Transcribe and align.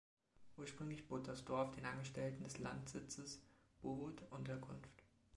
Ursprünglich 0.57 1.07
bot 1.07 1.27
das 1.27 1.45
Dorf 1.45 1.69
den 1.75 1.85
Angestellten 1.85 2.43
des 2.43 2.57
Landsitzes 2.57 3.39
Bowood 3.83 4.23
Unterkunft. 4.31 5.03